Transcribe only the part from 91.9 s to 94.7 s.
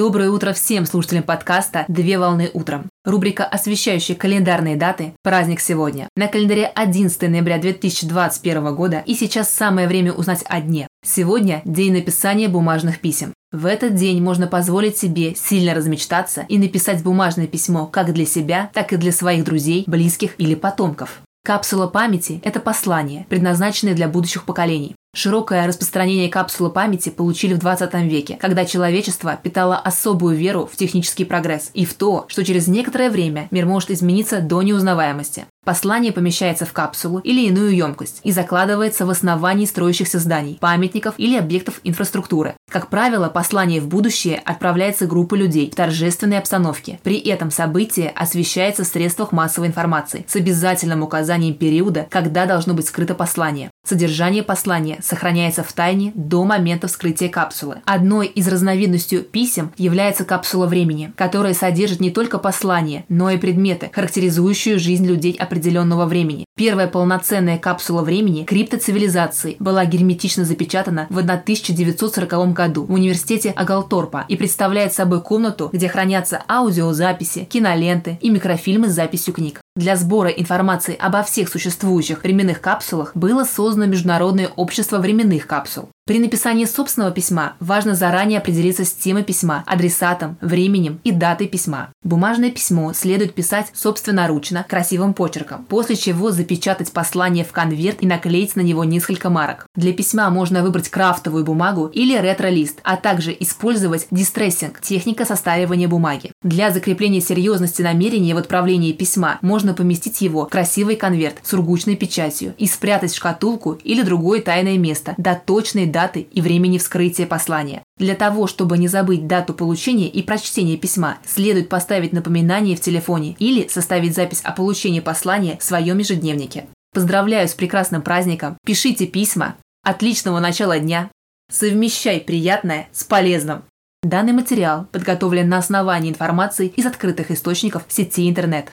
Бумажное письмо следует писать собственноручно,